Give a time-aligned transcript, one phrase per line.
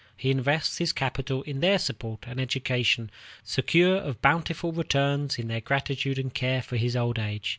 [0.17, 3.11] He invests his capital in their support and education,
[3.43, 7.49] secure of bountiful returns in their gratitude and care for his old age.